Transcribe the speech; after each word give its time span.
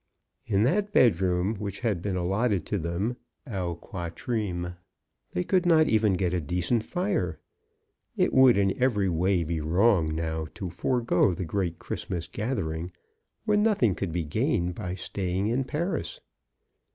In 0.47 0.63
that 0.63 0.93
bedroom 0.93 1.53
which 1.59 1.81
had 1.81 2.01
been 2.01 2.15
allotted 2.15 2.65
to 2.65 2.79
them 2.79 3.17
au 3.45 3.75
qnatrteme 3.75 4.75
they 5.33 5.43
could 5.43 5.63
not 5.63 5.87
even 5.87 6.13
get 6.13 6.33
a 6.33 6.41
decent 6.41 6.83
fire. 6.83 7.37
It 8.17 8.33
would 8.33 8.57
in 8.57 8.75
every 8.81 9.09
way 9.09 9.43
be 9.43 9.61
wrong 9.61 10.07
now 10.07 10.47
to 10.55 10.71
forego 10.71 11.35
the 11.35 11.45
great 11.45 11.77
Christmas 11.77 12.27
gathering 12.27 12.91
when 13.45 13.61
nothing 13.61 13.93
could 13.93 14.11
be 14.11 14.25
gained 14.25 14.73
by 14.73 14.95
staying 14.95 15.45
in 15.45 15.65
Paris. 15.65 16.19